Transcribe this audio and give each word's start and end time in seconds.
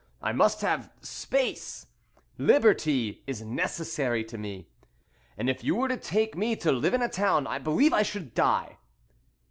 I 0.19 0.31
must 0.31 0.61
have 0.61 0.89
space; 1.01 1.85
liberty 2.39 3.21
is 3.27 3.43
necessary 3.43 4.23
to 4.23 4.35
me, 4.35 4.65
and 5.37 5.47
if 5.47 5.63
you 5.63 5.75
were 5.75 5.89
to 5.89 5.95
take 5.95 6.35
me 6.35 6.55
to 6.55 6.71
live 6.71 6.95
in 6.95 7.03
a 7.03 7.07
town 7.07 7.45
I 7.45 7.59
believe 7.59 7.93
I 7.93 8.01
should 8.01 8.33
die." 8.33 8.79